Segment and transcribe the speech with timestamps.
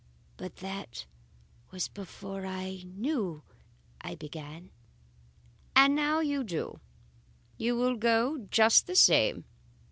[0.35, 1.05] "'But that
[1.69, 3.43] was before I knew'
[4.01, 4.71] I began.
[5.75, 6.79] "'And now that you do,
[7.55, 9.45] you will go just the same.